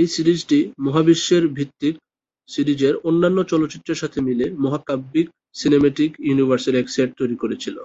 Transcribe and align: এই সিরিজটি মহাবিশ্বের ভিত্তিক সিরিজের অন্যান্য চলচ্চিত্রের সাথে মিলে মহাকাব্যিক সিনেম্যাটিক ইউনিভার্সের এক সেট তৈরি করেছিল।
এই 0.00 0.06
সিরিজটি 0.06 0.58
মহাবিশ্বের 0.84 1.44
ভিত্তিক 1.56 1.94
সিরিজের 2.48 2.94
অন্যান্য 3.08 3.38
চলচ্চিত্রের 3.52 4.00
সাথে 4.02 4.18
মিলে 4.20 4.46
মহাকাব্যিক 4.64 5.26
সিনেম্যাটিক 5.56 6.10
ইউনিভার্সের 6.26 6.74
এক 6.76 6.86
সেট 6.88 7.10
তৈরি 7.16 7.36
করেছিল। 7.42 7.76